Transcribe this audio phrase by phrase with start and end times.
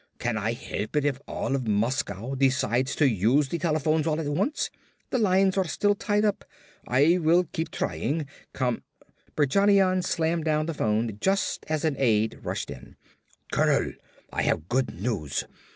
[0.17, 4.25] Can I help it if all of Moscow decides to use the telephones all at
[4.25, 4.71] once?
[5.11, 6.43] The lines are still tied up.
[6.87, 8.81] I will keep trying, Com"
[9.37, 12.95] Berjanian slammed down the phone just as an aide rushed in.
[13.51, 13.93] "Colonel,
[14.33, 15.43] I have good news!